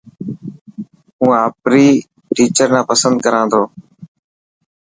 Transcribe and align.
هون 1.17 1.31
آپري 1.47 1.85
ٽيچر 2.35 2.67
نا 2.75 2.81
پسند 2.91 3.15
ڪران 3.25 3.45
ٿو. 3.51 3.63